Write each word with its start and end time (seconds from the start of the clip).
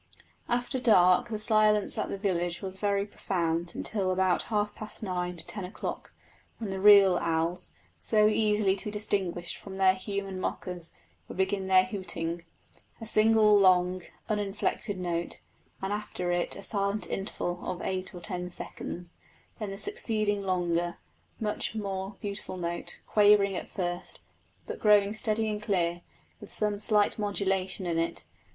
After 0.49 0.79
dark 0.79 1.29
the 1.29 1.37
silence 1.37 1.95
at 1.95 2.09
the 2.09 2.17
village 2.17 2.63
was 2.63 2.77
very 2.77 3.05
profound 3.05 3.73
until 3.75 4.09
about 4.09 4.41
half 4.49 4.73
past 4.73 5.03
nine 5.03 5.37
to 5.37 5.45
ten 5.45 5.63
o'clock, 5.63 6.11
when 6.57 6.71
the 6.71 6.79
real 6.79 7.19
owls, 7.19 7.75
so 7.97 8.25
easily 8.27 8.75
to 8.77 8.85
be 8.85 8.89
distinguished 8.91 9.57
from 9.57 9.77
their 9.77 9.93
human 9.93 10.39
mockers, 10.41 10.93
would 11.27 11.37
begin 11.37 11.67
their 11.67 11.83
hooting 11.85 12.43
a 12.99 13.05
single, 13.05 13.55
long, 13.59 14.01
uninflected 14.27 14.97
note, 14.97 15.39
and 15.83 15.93
after 15.93 16.31
it 16.31 16.55
a 16.55 16.63
silent 16.63 17.05
interval 17.05 17.59
of 17.61 17.79
eight 17.83 18.15
or 18.15 18.21
ten 18.21 18.49
seconds; 18.49 19.13
then 19.59 19.69
the 19.69 19.77
succeeding 19.77 20.41
longer, 20.41 20.97
much 21.39 21.75
more 21.75 22.15
beautiful 22.21 22.57
note, 22.57 22.99
quavering 23.05 23.55
at 23.55 23.69
first, 23.69 24.19
but 24.65 24.79
growing 24.79 25.13
steady 25.13 25.47
and 25.47 25.61
clear, 25.61 26.01
with 26.39 26.51
some 26.51 26.79
slight 26.79 27.19
modulation 27.19 27.85
in 27.85 27.99
it. 27.99 28.25